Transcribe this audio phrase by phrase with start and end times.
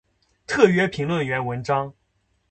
[0.47, 1.93] 特约评论员文章